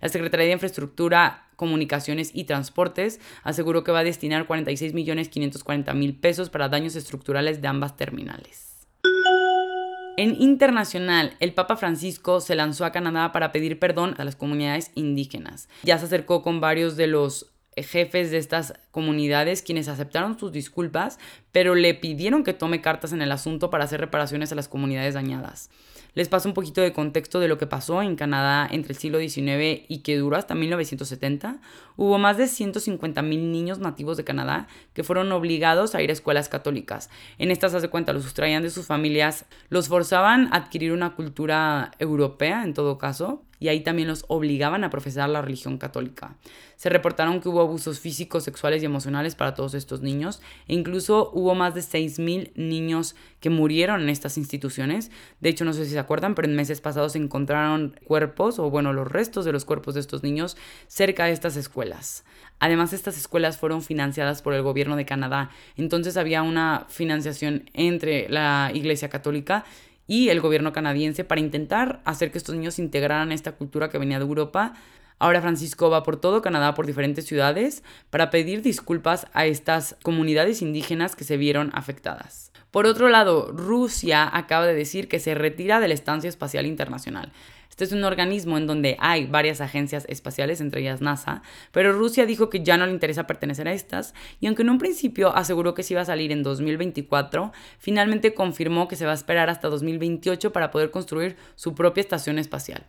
La 0.00 0.08
Secretaría 0.08 0.46
de 0.46 0.52
Infraestructura, 0.52 1.48
Comunicaciones 1.56 2.30
y 2.32 2.44
Transportes 2.44 3.20
aseguró 3.42 3.84
que 3.84 3.92
va 3.92 3.98
a 3.98 4.04
destinar 4.04 4.48
46.540.000 4.48 6.18
pesos 6.18 6.48
para 6.48 6.70
daños 6.70 6.96
estructurales 6.96 7.60
de 7.60 7.68
ambas 7.68 7.94
terminales. 7.98 8.73
En 10.16 10.40
internacional, 10.40 11.34
el 11.40 11.54
Papa 11.54 11.76
Francisco 11.76 12.40
se 12.40 12.54
lanzó 12.54 12.84
a 12.84 12.92
Canadá 12.92 13.32
para 13.32 13.50
pedir 13.50 13.80
perdón 13.80 14.14
a 14.18 14.24
las 14.24 14.36
comunidades 14.36 14.92
indígenas. 14.94 15.68
Ya 15.82 15.98
se 15.98 16.04
acercó 16.04 16.42
con 16.42 16.60
varios 16.60 16.96
de 16.96 17.08
los 17.08 17.53
jefes 17.76 18.30
de 18.30 18.38
estas 18.38 18.74
comunidades 18.90 19.62
quienes 19.62 19.88
aceptaron 19.88 20.38
sus 20.38 20.52
disculpas, 20.52 21.18
pero 21.52 21.74
le 21.74 21.94
pidieron 21.94 22.44
que 22.44 22.52
tome 22.52 22.80
cartas 22.80 23.12
en 23.12 23.22
el 23.22 23.32
asunto 23.32 23.70
para 23.70 23.84
hacer 23.84 24.00
reparaciones 24.00 24.52
a 24.52 24.54
las 24.54 24.68
comunidades 24.68 25.14
dañadas. 25.14 25.70
Les 26.14 26.28
paso 26.28 26.48
un 26.48 26.54
poquito 26.54 26.80
de 26.80 26.92
contexto 26.92 27.40
de 27.40 27.48
lo 27.48 27.58
que 27.58 27.66
pasó 27.66 28.00
en 28.00 28.14
Canadá 28.14 28.68
entre 28.70 28.92
el 28.92 28.98
siglo 28.98 29.18
XIX 29.18 29.84
y 29.88 30.02
que 30.04 30.16
duró 30.16 30.36
hasta 30.36 30.54
1970. 30.54 31.58
Hubo 31.96 32.18
más 32.18 32.36
de 32.36 32.44
150.000 32.44 33.22
niños 33.22 33.80
nativos 33.80 34.16
de 34.16 34.22
Canadá 34.22 34.68
que 34.92 35.02
fueron 35.02 35.32
obligados 35.32 35.96
a 35.96 36.02
ir 36.02 36.10
a 36.10 36.12
escuelas 36.12 36.48
católicas. 36.48 37.10
En 37.38 37.50
estas, 37.50 37.74
hace 37.74 37.88
cuenta, 37.88 38.12
los 38.12 38.22
sustraían 38.22 38.62
de 38.62 38.70
sus 38.70 38.86
familias, 38.86 39.44
los 39.70 39.88
forzaban 39.88 40.48
a 40.52 40.58
adquirir 40.58 40.92
una 40.92 41.16
cultura 41.16 41.90
europea, 41.98 42.62
en 42.62 42.74
todo 42.74 42.96
caso, 42.96 43.42
y 43.64 43.68
ahí 43.68 43.80
también 43.80 44.08
los 44.08 44.26
obligaban 44.28 44.84
a 44.84 44.90
profesar 44.90 45.30
la 45.30 45.40
religión 45.40 45.78
católica. 45.78 46.36
Se 46.76 46.90
reportaron 46.90 47.40
que 47.40 47.48
hubo 47.48 47.62
abusos 47.62 47.98
físicos, 47.98 48.44
sexuales 48.44 48.82
y 48.82 48.84
emocionales 48.84 49.36
para 49.36 49.54
todos 49.54 49.72
estos 49.72 50.02
niños 50.02 50.42
e 50.68 50.74
incluso 50.74 51.30
hubo 51.32 51.54
más 51.54 51.74
de 51.74 51.80
6.000 51.80 52.52
niños 52.56 53.16
que 53.40 53.48
murieron 53.48 54.02
en 54.02 54.10
estas 54.10 54.36
instituciones. 54.36 55.10
De 55.40 55.48
hecho, 55.48 55.64
no 55.64 55.72
sé 55.72 55.86
si 55.86 55.92
se 55.92 55.98
acuerdan, 55.98 56.34
pero 56.34 56.46
en 56.46 56.56
meses 56.56 56.82
pasados 56.82 57.12
se 57.12 57.18
encontraron 57.18 57.98
cuerpos 58.04 58.58
o 58.58 58.68
bueno, 58.68 58.92
los 58.92 59.10
restos 59.10 59.46
de 59.46 59.52
los 59.52 59.64
cuerpos 59.64 59.94
de 59.94 60.00
estos 60.00 60.22
niños 60.22 60.58
cerca 60.86 61.24
de 61.24 61.32
estas 61.32 61.56
escuelas. 61.56 62.26
Además, 62.60 62.92
estas 62.92 63.16
escuelas 63.16 63.56
fueron 63.56 63.80
financiadas 63.80 64.42
por 64.42 64.52
el 64.52 64.60
gobierno 64.60 64.96
de 64.96 65.06
Canadá, 65.06 65.48
entonces 65.78 66.18
había 66.18 66.42
una 66.42 66.84
financiación 66.90 67.70
entre 67.72 68.28
la 68.28 68.72
Iglesia 68.74 69.08
Católica 69.08 69.64
y 70.06 70.28
el 70.28 70.40
gobierno 70.40 70.72
canadiense 70.72 71.24
para 71.24 71.40
intentar 71.40 72.00
hacer 72.04 72.30
que 72.30 72.38
estos 72.38 72.54
niños 72.54 72.78
integraran 72.78 73.32
esta 73.32 73.52
cultura 73.52 73.88
que 73.88 73.98
venía 73.98 74.18
de 74.18 74.24
Europa. 74.24 74.74
Ahora 75.18 75.40
Francisco 75.40 75.90
va 75.90 76.02
por 76.02 76.16
todo 76.16 76.42
Canadá, 76.42 76.74
por 76.74 76.86
diferentes 76.86 77.24
ciudades, 77.24 77.82
para 78.10 78.30
pedir 78.30 78.62
disculpas 78.62 79.26
a 79.32 79.46
estas 79.46 79.96
comunidades 80.02 80.60
indígenas 80.60 81.16
que 81.16 81.24
se 81.24 81.36
vieron 81.36 81.70
afectadas. 81.74 82.52
Por 82.70 82.86
otro 82.86 83.08
lado, 83.08 83.52
Rusia 83.52 84.28
acaba 84.36 84.66
de 84.66 84.74
decir 84.74 85.06
que 85.06 85.20
se 85.20 85.34
retira 85.34 85.78
de 85.78 85.86
la 85.86 85.94
Estancia 85.94 86.28
Espacial 86.28 86.66
Internacional. 86.66 87.32
Este 87.74 87.82
es 87.82 87.92
un 87.92 88.04
organismo 88.04 88.56
en 88.56 88.68
donde 88.68 88.96
hay 89.00 89.26
varias 89.26 89.60
agencias 89.60 90.06
espaciales, 90.08 90.60
entre 90.60 90.80
ellas 90.80 91.00
NASA, 91.00 91.42
pero 91.72 91.92
Rusia 91.92 92.24
dijo 92.24 92.48
que 92.48 92.62
ya 92.62 92.76
no 92.76 92.86
le 92.86 92.92
interesa 92.92 93.26
pertenecer 93.26 93.66
a 93.66 93.72
estas 93.72 94.14
y 94.38 94.46
aunque 94.46 94.62
en 94.62 94.70
un 94.70 94.78
principio 94.78 95.34
aseguró 95.34 95.74
que 95.74 95.82
se 95.82 95.94
iba 95.94 96.02
a 96.02 96.04
salir 96.04 96.30
en 96.30 96.44
2024, 96.44 97.50
finalmente 97.80 98.32
confirmó 98.32 98.86
que 98.86 98.94
se 98.94 99.06
va 99.06 99.10
a 99.10 99.16
esperar 99.16 99.50
hasta 99.50 99.68
2028 99.70 100.52
para 100.52 100.70
poder 100.70 100.92
construir 100.92 101.34
su 101.56 101.74
propia 101.74 102.02
estación 102.02 102.38
espacial. 102.38 102.86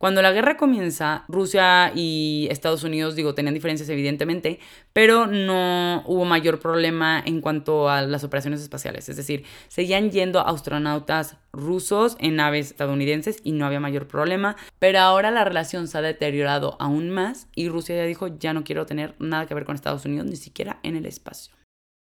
Cuando 0.00 0.22
la 0.22 0.32
guerra 0.32 0.56
comienza, 0.56 1.24
Rusia 1.28 1.92
y 1.94 2.48
Estados 2.50 2.84
Unidos, 2.84 3.16
digo, 3.16 3.34
tenían 3.34 3.52
diferencias 3.52 3.86
evidentemente, 3.90 4.58
pero 4.94 5.26
no 5.26 6.02
hubo 6.06 6.24
mayor 6.24 6.58
problema 6.58 7.22
en 7.22 7.42
cuanto 7.42 7.90
a 7.90 8.00
las 8.00 8.24
operaciones 8.24 8.62
espaciales. 8.62 9.10
Es 9.10 9.18
decir, 9.18 9.44
seguían 9.68 10.10
yendo 10.10 10.40
astronautas 10.40 11.36
rusos 11.52 12.16
en 12.18 12.36
naves 12.36 12.70
estadounidenses 12.70 13.40
y 13.44 13.52
no 13.52 13.66
había 13.66 13.78
mayor 13.78 14.08
problema. 14.08 14.56
Pero 14.78 15.00
ahora 15.00 15.30
la 15.30 15.44
relación 15.44 15.86
se 15.86 15.98
ha 15.98 16.00
deteriorado 16.00 16.78
aún 16.80 17.10
más 17.10 17.48
y 17.54 17.68
Rusia 17.68 17.96
ya 17.96 18.04
dijo, 18.04 18.28
ya 18.28 18.54
no 18.54 18.64
quiero 18.64 18.86
tener 18.86 19.16
nada 19.18 19.44
que 19.44 19.52
ver 19.52 19.66
con 19.66 19.74
Estados 19.74 20.06
Unidos, 20.06 20.26
ni 20.26 20.36
siquiera 20.36 20.80
en 20.82 20.96
el 20.96 21.04
espacio. 21.04 21.59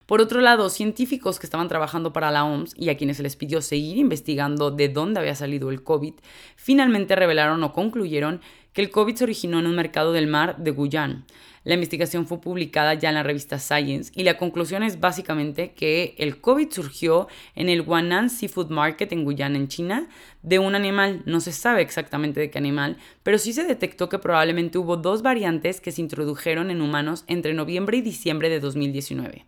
Por 0.09 0.21
otro 0.21 0.41
lado, 0.41 0.71
científicos 0.71 1.37
que 1.37 1.45
estaban 1.45 1.67
trabajando 1.67 2.11
para 2.11 2.31
la 2.31 2.43
OMS 2.43 2.73
y 2.75 2.89
a 2.89 2.97
quienes 2.97 3.17
se 3.17 3.21
les 3.21 3.35
pidió 3.35 3.61
seguir 3.61 3.97
investigando 3.97 4.71
de 4.71 4.89
dónde 4.89 5.19
había 5.19 5.35
salido 5.35 5.69
el 5.69 5.83
COVID, 5.83 6.15
finalmente 6.55 7.15
revelaron 7.15 7.63
o 7.63 7.73
concluyeron 7.73 8.41
que 8.73 8.81
el 8.81 8.89
COVID 8.89 9.13
se 9.13 9.25
originó 9.25 9.59
en 9.59 9.67
un 9.67 9.75
mercado 9.75 10.11
del 10.11 10.25
mar 10.25 10.57
de 10.57 10.71
Guyana. 10.71 11.27
La 11.63 11.75
investigación 11.75 12.25
fue 12.25 12.41
publicada 12.41 12.95
ya 12.95 13.09
en 13.09 13.15
la 13.15 13.21
revista 13.21 13.59
Science 13.59 14.11
y 14.15 14.23
la 14.23 14.35
conclusión 14.35 14.81
es 14.81 14.99
básicamente 14.99 15.73
que 15.73 16.15
el 16.17 16.41
COVID 16.41 16.71
surgió 16.71 17.27
en 17.53 17.69
el 17.69 17.83
Guanan 17.83 18.31
Seafood 18.31 18.71
Market 18.71 19.11
en 19.11 19.23
Guyana, 19.23 19.57
en 19.57 19.67
China, 19.67 20.09
de 20.41 20.57
un 20.57 20.73
animal, 20.73 21.21
no 21.27 21.39
se 21.39 21.51
sabe 21.51 21.83
exactamente 21.83 22.39
de 22.39 22.49
qué 22.49 22.57
animal, 22.57 22.97
pero 23.21 23.37
sí 23.37 23.53
se 23.53 23.63
detectó 23.63 24.09
que 24.09 24.17
probablemente 24.17 24.79
hubo 24.79 24.97
dos 24.97 25.21
variantes 25.21 25.79
que 25.79 25.91
se 25.91 26.01
introdujeron 26.01 26.71
en 26.71 26.81
humanos 26.81 27.25
entre 27.27 27.53
noviembre 27.53 27.97
y 27.97 28.01
diciembre 28.01 28.49
de 28.49 28.59
2019. 28.59 29.45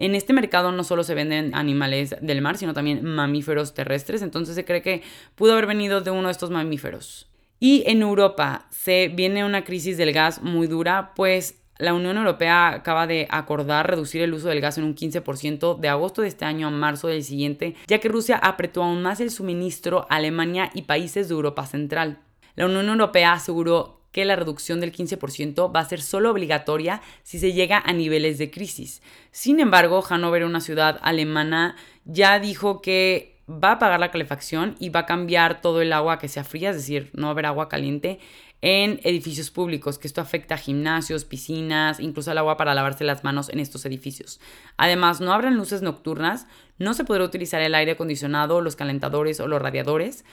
En 0.00 0.14
este 0.14 0.32
mercado 0.32 0.72
no 0.72 0.82
solo 0.82 1.04
se 1.04 1.14
venden 1.14 1.54
animales 1.54 2.16
del 2.22 2.40
mar, 2.40 2.56
sino 2.56 2.72
también 2.72 3.04
mamíferos 3.04 3.74
terrestres, 3.74 4.22
entonces 4.22 4.54
se 4.54 4.64
cree 4.64 4.80
que 4.80 5.02
pudo 5.34 5.52
haber 5.52 5.66
venido 5.66 6.00
de 6.00 6.10
uno 6.10 6.28
de 6.28 6.32
estos 6.32 6.50
mamíferos. 6.50 7.28
Y 7.58 7.84
en 7.86 8.00
Europa 8.00 8.66
se 8.70 9.08
viene 9.08 9.44
una 9.44 9.62
crisis 9.62 9.98
del 9.98 10.14
gas 10.14 10.40
muy 10.42 10.66
dura, 10.68 11.12
pues 11.14 11.62
la 11.76 11.92
Unión 11.92 12.16
Europea 12.16 12.68
acaba 12.68 13.06
de 13.06 13.28
acordar 13.28 13.90
reducir 13.90 14.22
el 14.22 14.32
uso 14.32 14.48
del 14.48 14.62
gas 14.62 14.78
en 14.78 14.84
un 14.84 14.94
15% 14.94 15.78
de 15.78 15.88
agosto 15.90 16.22
de 16.22 16.28
este 16.28 16.46
año 16.46 16.68
a 16.68 16.70
marzo 16.70 17.08
del 17.08 17.22
siguiente, 17.22 17.74
ya 17.86 17.98
que 17.98 18.08
Rusia 18.08 18.36
apretó 18.36 18.82
aún 18.82 19.02
más 19.02 19.20
el 19.20 19.30
suministro 19.30 20.06
a 20.08 20.16
Alemania 20.16 20.70
y 20.72 20.82
países 20.82 21.28
de 21.28 21.34
Europa 21.34 21.66
Central. 21.66 22.20
La 22.56 22.64
Unión 22.64 22.88
Europea 22.88 23.34
aseguró 23.34 23.99
que 24.12 24.24
la 24.24 24.36
reducción 24.36 24.80
del 24.80 24.92
15% 24.92 25.74
va 25.74 25.80
a 25.80 25.88
ser 25.88 26.02
solo 26.02 26.30
obligatoria 26.30 27.02
si 27.22 27.38
se 27.38 27.52
llega 27.52 27.82
a 27.84 27.92
niveles 27.92 28.38
de 28.38 28.50
crisis. 28.50 29.02
Sin 29.30 29.60
embargo, 29.60 30.02
Hannover, 30.02 30.44
una 30.44 30.60
ciudad 30.60 30.98
alemana, 31.02 31.76
ya 32.04 32.38
dijo 32.40 32.80
que 32.80 33.36
va 33.50 33.72
a 33.72 33.78
pagar 33.78 34.00
la 34.00 34.10
calefacción 34.10 34.76
y 34.78 34.90
va 34.90 35.00
a 35.00 35.06
cambiar 35.06 35.60
todo 35.60 35.82
el 35.82 35.92
agua 35.92 36.18
que 36.18 36.28
sea 36.28 36.44
fría, 36.44 36.70
es 36.70 36.76
decir, 36.76 37.10
no 37.14 37.22
va 37.22 37.28
a 37.28 37.32
haber 37.32 37.46
agua 37.46 37.68
caliente 37.68 38.20
en 38.62 39.00
edificios 39.04 39.50
públicos, 39.50 39.98
que 39.98 40.06
esto 40.06 40.20
afecta 40.20 40.54
a 40.54 40.58
gimnasios, 40.58 41.24
piscinas, 41.24 41.98
incluso 41.98 42.30
el 42.30 42.38
agua 42.38 42.56
para 42.56 42.74
lavarse 42.74 43.04
las 43.04 43.24
manos 43.24 43.48
en 43.48 43.58
estos 43.58 43.86
edificios. 43.86 44.38
Además, 44.76 45.20
no 45.20 45.32
habrán 45.32 45.56
luces 45.56 45.80
nocturnas, 45.80 46.46
no 46.78 46.92
se 46.92 47.04
podrá 47.04 47.24
utilizar 47.24 47.62
el 47.62 47.74
aire 47.74 47.92
acondicionado, 47.92 48.60
los 48.60 48.76
calentadores 48.76 49.40
o 49.40 49.48
los 49.48 49.62
radiadores. 49.62 50.24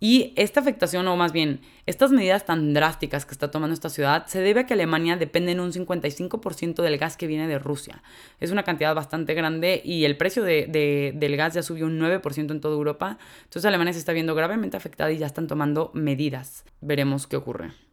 Y 0.00 0.32
esta 0.36 0.60
afectación, 0.60 1.06
o 1.08 1.16
más 1.16 1.32
bien, 1.32 1.60
estas 1.84 2.10
medidas 2.10 2.46
tan 2.46 2.72
drásticas 2.72 3.26
que 3.26 3.32
está 3.32 3.50
tomando 3.50 3.74
esta 3.74 3.90
ciudad, 3.90 4.26
se 4.26 4.40
debe 4.40 4.60
a 4.60 4.66
que 4.66 4.72
Alemania 4.72 5.18
depende 5.18 5.52
en 5.52 5.60
un 5.60 5.72
55% 5.72 6.82
del 6.82 6.96
gas 6.96 7.18
que 7.18 7.26
viene 7.26 7.46
de 7.46 7.58
Rusia. 7.58 8.02
Es 8.40 8.50
una 8.50 8.62
cantidad 8.62 8.94
bastante 8.94 9.34
grande 9.34 9.82
y 9.84 10.06
el 10.06 10.16
precio 10.16 10.42
del 10.42 11.36
gas 11.36 11.52
ya 11.52 11.62
subió 11.62 11.84
un 11.84 12.00
9% 12.00 12.50
en 12.50 12.60
toda 12.60 12.74
Europa. 12.74 13.18
Entonces 13.44 13.66
Alemania 13.66 13.92
se 13.92 13.98
está 13.98 14.12
viendo 14.12 14.34
gravemente 14.34 14.78
afectada 14.78 15.12
y 15.12 15.18
ya 15.18 15.26
están 15.26 15.46
tomando 15.46 15.90
medidas. 15.92 16.64
Veremos 16.80 17.26
qué 17.26 17.36
ocurre. 17.36 17.89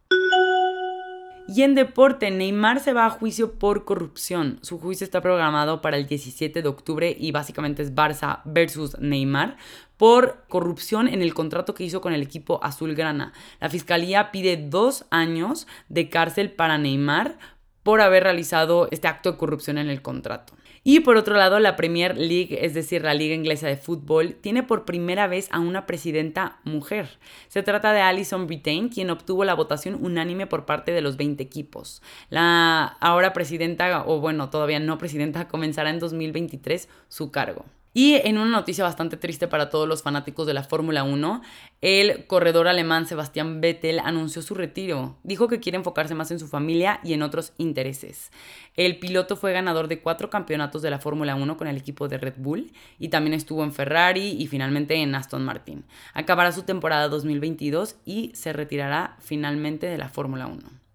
Y 1.50 1.62
en 1.62 1.76
deporte, 1.76 2.30
Neymar 2.30 2.82
se 2.82 2.92
va 2.92 3.06
a 3.06 3.10
juicio 3.10 3.54
por 3.54 3.86
corrupción. 3.86 4.60
Su 4.62 4.80
juicio 4.80 5.06
está 5.06 5.22
programado 5.22 5.82
para 5.82 5.96
el 5.96 6.06
17 6.06 6.62
de 6.62 6.68
octubre 6.68 7.16
y 7.18 7.32
básicamente 7.32 7.82
es 7.82 7.96
Barça 7.96 8.42
versus 8.44 9.00
Neymar 9.00 9.56
por 9.96 10.44
corrupción 10.50 11.08
en 11.08 11.22
el 11.22 11.34
contrato 11.34 11.74
que 11.74 11.86
hizo 11.86 12.02
con 12.02 12.14
el 12.14 12.22
equipo 12.22 12.60
azulgrana. 12.64 13.32
La 13.62 13.70
fiscalía 13.70 14.30
pide 14.32 14.58
dos 14.58 15.06
años 15.10 15.68
de 15.88 16.10
cárcel 16.10 16.52
para 16.52 16.78
Neymar 16.78 17.38
por 17.82 18.02
haber 18.02 18.24
realizado 18.24 18.90
este 18.92 19.08
acto 19.08 19.32
de 19.32 19.38
corrupción 19.38 19.78
en 19.78 19.90
el 19.90 20.02
contrato. 20.02 20.54
Y 20.90 21.02
por 21.02 21.18
otro 21.18 21.36
lado, 21.36 21.60
la 21.60 21.76
Premier 21.76 22.18
League, 22.18 22.60
es 22.62 22.74
decir, 22.74 23.04
la 23.04 23.14
Liga 23.14 23.36
Inglesa 23.36 23.68
de 23.68 23.76
Fútbol, 23.76 24.36
tiene 24.36 24.64
por 24.64 24.86
primera 24.86 25.28
vez 25.28 25.50
a 25.52 25.60
una 25.60 25.86
presidenta 25.86 26.62
mujer. 26.64 27.20
Se 27.50 27.62
trata 27.62 27.92
de 27.92 28.00
Alison 28.00 28.48
Brittain, 28.48 28.88
quien 28.88 29.10
obtuvo 29.10 29.44
la 29.44 29.54
votación 29.54 30.00
unánime 30.02 30.48
por 30.48 30.66
parte 30.66 30.94
de 30.94 31.02
los 31.02 31.18
20 31.18 31.44
equipos. 31.44 32.02
La 32.30 32.86
ahora 33.02 33.34
presidenta, 33.34 34.06
o 34.08 34.22
bueno, 34.22 34.50
todavía 34.50 34.80
no 34.80 34.98
presidenta, 34.98 35.48
comenzará 35.50 35.90
en 35.90 36.00
2023 36.00 36.88
su 37.10 37.32
cargo. 37.32 37.66
Y 37.98 38.14
en 38.14 38.38
una 38.38 38.52
noticia 38.52 38.84
bastante 38.84 39.18
triste 39.18 39.48
para 39.48 39.72
todos 39.72 39.88
los 39.88 40.04
fanáticos 40.04 40.46
de 40.46 40.54
la 40.54 40.62
Fórmula 40.62 41.04
1, 41.04 41.42
el 41.82 42.28
corredor 42.28 42.68
alemán 42.68 43.08
Sebastián 43.08 43.60
Vettel 43.60 43.98
anunció 43.98 44.44
su 44.44 44.54
retiro. 44.54 45.18
Dijo 45.24 45.48
que 45.48 45.60
quiere 45.60 45.80
enfocarse 45.80 46.14
más 46.14 46.30
en 46.30 46.38
su 46.38 46.48
familia 46.48 47.00
y 47.04 47.14
en 47.14 47.24
otros 47.24 47.54
intereses. 47.58 48.32
El 48.76 49.00
piloto 49.00 49.36
fue 49.36 49.52
ganador 49.52 49.88
de 49.88 50.00
cuatro 50.00 50.30
campeonatos 50.30 50.84
de 50.84 50.92
la 50.92 51.00
Fórmula 51.00 51.34
1 51.34 51.58
con 51.58 51.68
el 51.68 51.76
equipo 51.76 52.08
de 52.08 52.20
Red 52.20 52.36
Bull 52.38 52.72
y 53.00 53.10
también 53.10 53.34
estuvo 53.34 53.64
en 53.64 53.74
Ferrari 53.74 54.28
y 54.40 54.46
finalmente 54.46 54.94
en 54.94 55.16
Aston 55.16 55.44
Martin. 55.44 55.84
Acabará 56.14 56.52
su 56.52 56.62
temporada 56.62 57.08
2022 57.08 57.96
y 58.06 58.30
se 58.36 58.54
retirará 58.54 59.18
finalmente 59.22 59.88
de 59.88 59.98
la 59.98 60.10
Fórmula 60.10 60.46
1. 60.46 60.87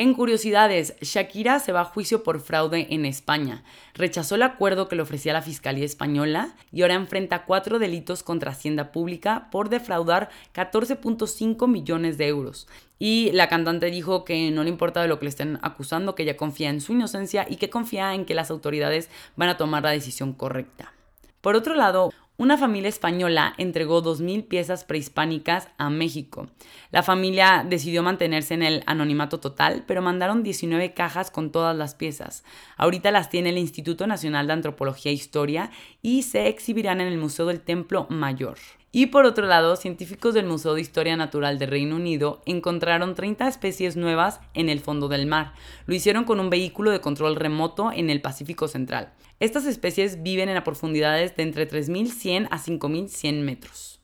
En 0.00 0.14
curiosidades, 0.14 0.94
Shakira 1.02 1.60
se 1.60 1.72
va 1.72 1.82
a 1.82 1.84
juicio 1.84 2.22
por 2.22 2.40
fraude 2.40 2.86
en 2.88 3.04
España. 3.04 3.62
Rechazó 3.92 4.36
el 4.36 4.42
acuerdo 4.42 4.88
que 4.88 4.96
le 4.96 5.02
ofrecía 5.02 5.34
la 5.34 5.42
Fiscalía 5.42 5.84
Española 5.84 6.54
y 6.72 6.80
ahora 6.80 6.94
enfrenta 6.94 7.44
cuatro 7.44 7.78
delitos 7.78 8.22
contra 8.22 8.52
Hacienda 8.52 8.92
Pública 8.92 9.48
por 9.52 9.68
defraudar 9.68 10.30
14.5 10.54 11.68
millones 11.68 12.16
de 12.16 12.28
euros. 12.28 12.66
Y 12.98 13.30
la 13.32 13.50
cantante 13.50 13.90
dijo 13.90 14.24
que 14.24 14.50
no 14.50 14.64
le 14.64 14.70
importa 14.70 15.02
de 15.02 15.08
lo 15.08 15.18
que 15.18 15.26
le 15.26 15.28
estén 15.28 15.58
acusando, 15.60 16.14
que 16.14 16.22
ella 16.22 16.38
confía 16.38 16.70
en 16.70 16.80
su 16.80 16.92
inocencia 16.92 17.44
y 17.46 17.56
que 17.56 17.68
confía 17.68 18.14
en 18.14 18.24
que 18.24 18.32
las 18.32 18.50
autoridades 18.50 19.10
van 19.36 19.50
a 19.50 19.58
tomar 19.58 19.82
la 19.82 19.90
decisión 19.90 20.32
correcta. 20.32 20.94
Por 21.42 21.56
otro 21.56 21.74
lado, 21.74 22.10
una 22.40 22.56
familia 22.56 22.88
española 22.88 23.52
entregó 23.58 24.02
2.000 24.02 24.48
piezas 24.48 24.84
prehispánicas 24.84 25.68
a 25.76 25.90
México. 25.90 26.48
La 26.90 27.02
familia 27.02 27.66
decidió 27.68 28.02
mantenerse 28.02 28.54
en 28.54 28.62
el 28.62 28.82
anonimato 28.86 29.40
total, 29.40 29.84
pero 29.86 30.00
mandaron 30.00 30.42
19 30.42 30.94
cajas 30.94 31.30
con 31.30 31.52
todas 31.52 31.76
las 31.76 31.94
piezas. 31.94 32.42
Ahorita 32.78 33.10
las 33.10 33.28
tiene 33.28 33.50
el 33.50 33.58
Instituto 33.58 34.06
Nacional 34.06 34.46
de 34.46 34.54
Antropología 34.54 35.12
e 35.12 35.16
Historia 35.16 35.70
y 36.00 36.22
se 36.22 36.48
exhibirán 36.48 37.02
en 37.02 37.08
el 37.08 37.18
Museo 37.18 37.44
del 37.44 37.60
Templo 37.60 38.06
Mayor. 38.08 38.56
Y 38.92 39.06
por 39.06 39.24
otro 39.24 39.46
lado, 39.46 39.76
científicos 39.76 40.34
del 40.34 40.46
Museo 40.46 40.74
de 40.74 40.80
Historia 40.80 41.16
Natural 41.16 41.60
de 41.60 41.66
Reino 41.66 41.94
Unido 41.94 42.42
encontraron 42.44 43.14
30 43.14 43.46
especies 43.46 43.96
nuevas 43.96 44.40
en 44.52 44.68
el 44.68 44.80
fondo 44.80 45.06
del 45.06 45.26
mar. 45.26 45.52
Lo 45.86 45.94
hicieron 45.94 46.24
con 46.24 46.40
un 46.40 46.50
vehículo 46.50 46.90
de 46.90 47.00
control 47.00 47.36
remoto 47.36 47.92
en 47.92 48.10
el 48.10 48.20
Pacífico 48.20 48.66
Central. 48.66 49.12
Estas 49.38 49.64
especies 49.66 50.24
viven 50.24 50.48
en 50.48 50.62
profundidades 50.64 51.36
de 51.36 51.44
entre 51.44 51.68
3.100 51.68 52.48
a 52.50 52.58
5.100 52.58 53.42
metros. 53.42 54.00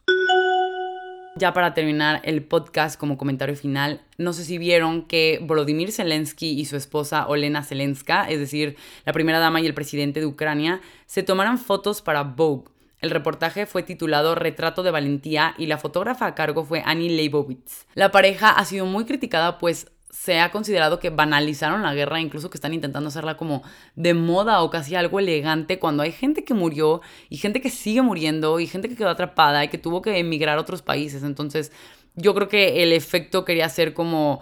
Ya 1.34 1.52
para 1.52 1.74
terminar 1.74 2.22
el 2.24 2.44
podcast 2.44 2.98
como 2.98 3.18
comentario 3.18 3.56
final, 3.56 4.02
no 4.18 4.32
sé 4.32 4.44
si 4.44 4.56
vieron 4.56 5.02
que 5.02 5.40
Volodymyr 5.42 5.90
Zelensky 5.90 6.58
y 6.58 6.64
su 6.64 6.76
esposa 6.76 7.26
Olena 7.26 7.62
Zelenska, 7.62 8.30
es 8.30 8.38
decir, 8.38 8.76
la 9.04 9.12
primera 9.12 9.40
dama 9.40 9.60
y 9.60 9.66
el 9.66 9.74
presidente 9.74 10.20
de 10.20 10.26
Ucrania, 10.26 10.80
se 11.04 11.24
tomaron 11.24 11.58
fotos 11.58 12.00
para 12.00 12.22
Vogue 12.22 12.75
el 13.00 13.10
reportaje 13.10 13.66
fue 13.66 13.82
titulado 13.82 14.34
Retrato 14.34 14.82
de 14.82 14.90
Valentía 14.90 15.54
y 15.58 15.66
la 15.66 15.78
fotógrafa 15.78 16.26
a 16.26 16.34
cargo 16.34 16.64
fue 16.64 16.82
Annie 16.84 17.10
Leibovitz. 17.10 17.86
La 17.94 18.10
pareja 18.10 18.50
ha 18.50 18.64
sido 18.64 18.86
muy 18.86 19.04
criticada 19.04 19.58
pues 19.58 19.92
se 20.10 20.40
ha 20.40 20.50
considerado 20.50 20.98
que 20.98 21.10
banalizaron 21.10 21.82
la 21.82 21.94
guerra, 21.94 22.20
incluso 22.20 22.48
que 22.48 22.56
están 22.56 22.72
intentando 22.72 23.08
hacerla 23.08 23.36
como 23.36 23.62
de 23.96 24.14
moda 24.14 24.62
o 24.62 24.70
casi 24.70 24.94
algo 24.94 25.20
elegante, 25.20 25.78
cuando 25.78 26.02
hay 26.02 26.10
gente 26.10 26.42
que 26.42 26.54
murió 26.54 27.02
y 27.28 27.36
gente 27.36 27.60
que 27.60 27.68
sigue 27.68 28.00
muriendo 28.00 28.58
y 28.58 28.66
gente 28.66 28.88
que 28.88 28.96
quedó 28.96 29.10
atrapada 29.10 29.62
y 29.62 29.68
que 29.68 29.76
tuvo 29.76 30.00
que 30.00 30.18
emigrar 30.18 30.56
a 30.56 30.62
otros 30.62 30.80
países. 30.80 31.22
Entonces, 31.22 31.70
yo 32.14 32.34
creo 32.34 32.48
que 32.48 32.82
el 32.82 32.92
efecto 32.92 33.44
quería 33.44 33.68
ser 33.68 33.92
como 33.92 34.40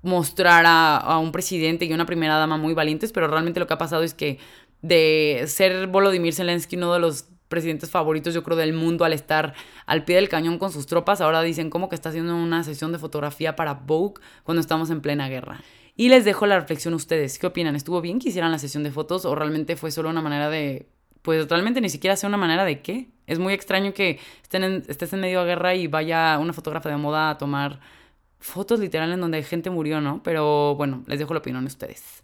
mostrar 0.00 0.64
a, 0.64 0.96
a 0.96 1.18
un 1.18 1.32
presidente 1.32 1.84
y 1.84 1.92
una 1.92 2.06
primera 2.06 2.38
dama 2.38 2.56
muy 2.56 2.72
valientes, 2.72 3.12
pero 3.12 3.28
realmente 3.28 3.60
lo 3.60 3.66
que 3.66 3.74
ha 3.74 3.78
pasado 3.78 4.02
es 4.02 4.14
que 4.14 4.38
de 4.80 5.44
ser 5.46 5.88
Volodymyr 5.88 6.32
Zelensky 6.32 6.76
uno 6.76 6.94
de 6.94 7.00
los 7.00 7.26
presidentes 7.50 7.90
favoritos, 7.90 8.32
yo 8.32 8.42
creo, 8.42 8.56
del 8.56 8.72
mundo 8.72 9.04
al 9.04 9.12
estar 9.12 9.54
al 9.84 10.04
pie 10.04 10.16
del 10.16 10.30
cañón 10.30 10.58
con 10.58 10.72
sus 10.72 10.86
tropas. 10.86 11.20
Ahora 11.20 11.42
dicen 11.42 11.68
como 11.68 11.90
que 11.90 11.96
está 11.96 12.08
haciendo 12.08 12.34
una 12.34 12.64
sesión 12.64 12.92
de 12.92 12.98
fotografía 12.98 13.56
para 13.56 13.74
Vogue 13.74 14.22
cuando 14.44 14.62
estamos 14.62 14.88
en 14.88 15.02
plena 15.02 15.28
guerra. 15.28 15.60
Y 15.96 16.08
les 16.08 16.24
dejo 16.24 16.46
la 16.46 16.58
reflexión 16.58 16.94
a 16.94 16.96
ustedes. 16.96 17.38
¿Qué 17.38 17.46
opinan? 17.46 17.76
¿Estuvo 17.76 18.00
bien 18.00 18.20
que 18.20 18.30
hicieran 18.30 18.52
la 18.52 18.58
sesión 18.58 18.84
de 18.84 18.90
fotos 18.90 19.26
o 19.26 19.34
realmente 19.34 19.76
fue 19.76 19.90
solo 19.90 20.08
una 20.08 20.22
manera 20.22 20.48
de... 20.48 20.88
Pues 21.20 21.46
realmente 21.48 21.82
ni 21.82 21.90
siquiera 21.90 22.16
sea 22.16 22.28
una 22.28 22.38
manera 22.38 22.64
de 22.64 22.80
qué. 22.80 23.08
Es 23.26 23.38
muy 23.38 23.52
extraño 23.52 23.92
que 23.92 24.18
estén 24.42 24.64
en, 24.64 24.84
estés 24.88 25.12
en 25.12 25.20
medio 25.20 25.40
de 25.40 25.46
guerra 25.46 25.74
y 25.74 25.88
vaya 25.88 26.38
una 26.38 26.54
fotógrafa 26.54 26.88
de 26.88 26.96
moda 26.96 27.30
a 27.30 27.36
tomar 27.36 27.80
fotos 28.38 28.80
literales 28.80 29.14
en 29.14 29.20
donde 29.20 29.42
gente 29.42 29.68
murió, 29.68 30.00
¿no? 30.00 30.22
Pero 30.22 30.76
bueno, 30.76 31.02
les 31.06 31.18
dejo 31.18 31.34
la 31.34 31.40
opinión 31.40 31.64
a 31.64 31.66
ustedes. 31.66 32.22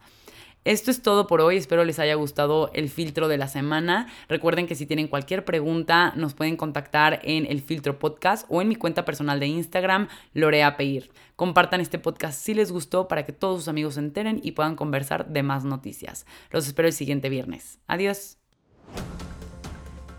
Esto 0.66 0.90
es 0.90 1.00
todo 1.00 1.28
por 1.28 1.42
hoy, 1.42 1.58
espero 1.58 1.85
les 1.85 2.00
haya 2.00 2.16
gustado 2.16 2.73
el 2.75 2.88
filtro 2.88 3.28
de 3.28 3.38
la 3.38 3.46
semana. 3.46 4.08
Recuerden 4.28 4.66
que 4.66 4.75
si 4.75 4.85
tienen 4.85 5.06
cualquier 5.06 5.44
pregunta 5.44 6.12
nos 6.16 6.35
pueden 6.35 6.56
contactar 6.56 7.20
en 7.23 7.46
el 7.46 7.62
filtro 7.62 8.00
podcast 8.00 8.44
o 8.49 8.61
en 8.61 8.66
mi 8.66 8.75
cuenta 8.75 9.04
personal 9.04 9.38
de 9.38 9.46
Instagram, 9.46 10.08
Lorea 10.35 10.76
Peir. 10.76 11.12
Compartan 11.37 11.80
este 11.80 12.00
podcast 12.00 12.37
si 12.42 12.52
les 12.52 12.73
gustó 12.73 13.06
para 13.06 13.25
que 13.25 13.32
todos 13.32 13.61
sus 13.61 13.68
amigos 13.68 13.94
se 13.94 14.00
enteren 14.00 14.40
y 14.42 14.52
puedan 14.52 14.75
conversar 14.75 15.28
de 15.28 15.44
más 15.44 15.62
noticias. 15.62 16.26
Los 16.50 16.66
espero 16.66 16.88
el 16.88 16.94
siguiente 16.94 17.28
viernes. 17.28 17.78
Adiós. 17.87 18.37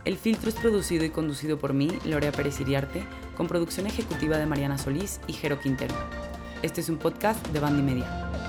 El 0.05 0.15
filtro 0.15 0.47
es 0.47 0.55
producido 0.55 1.03
y 1.03 1.09
conducido 1.09 1.59
por 1.59 1.73
mí, 1.73 1.89
Lorea 2.05 2.31
Pérez 2.31 2.61
Iriarte, 2.61 3.03
con 3.35 3.47
producción 3.47 3.85
ejecutiva 3.85 4.37
de 4.37 4.45
Mariana 4.45 4.77
Solís 4.77 5.19
y 5.27 5.33
Jero 5.33 5.59
Quintero. 5.59 5.93
Este 6.61 6.79
es 6.79 6.87
un 6.87 6.99
podcast 6.99 7.45
de 7.47 7.59
Bandy 7.59 7.81
Media. 7.81 8.46